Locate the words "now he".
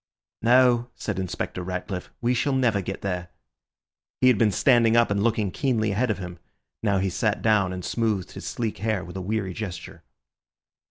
6.81-7.11